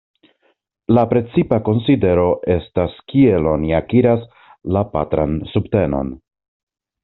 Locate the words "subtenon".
5.57-6.15